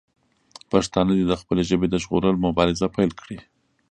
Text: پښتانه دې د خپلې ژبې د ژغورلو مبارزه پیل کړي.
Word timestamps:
پښتانه 0.71 1.11
دې 1.17 1.25
د 1.27 1.33
خپلې 1.41 1.63
ژبې 1.69 1.87
د 1.89 1.95
ژغورلو 2.03 2.43
مبارزه 2.47 2.87
پیل 2.95 3.11
کړي. 3.19 3.37